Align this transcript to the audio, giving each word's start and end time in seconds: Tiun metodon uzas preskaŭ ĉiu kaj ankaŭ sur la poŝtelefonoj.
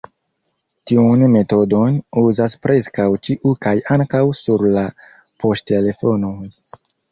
Tiun 0.91 1.25
metodon 1.33 1.99
uzas 2.21 2.57
preskaŭ 2.63 3.07
ĉiu 3.29 3.53
kaj 3.67 3.75
ankaŭ 3.99 4.25
sur 4.41 4.67
la 4.79 4.89
poŝtelefonoj. 5.47 6.45